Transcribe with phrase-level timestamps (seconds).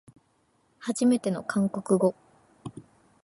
[0.79, 2.15] はじめての韓国語